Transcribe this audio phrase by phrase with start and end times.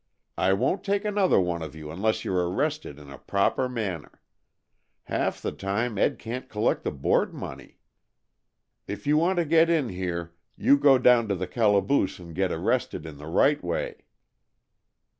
[0.39, 4.19] I won't take another one of you unless you 're arrested in a proper manner.
[5.03, 7.77] Half the time Ed can't collect the board money.
[8.87, 12.51] If you want to get in here you go down to the calaboose and get
[12.51, 14.05] arrested in the right way."